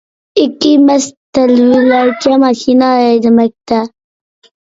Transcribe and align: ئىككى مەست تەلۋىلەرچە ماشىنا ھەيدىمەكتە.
ئىككى 0.43 0.69
مەست 0.85 1.13
تەلۋىلەرچە 1.39 2.39
ماشىنا 2.45 2.89
ھەيدىمەكتە. 3.01 3.83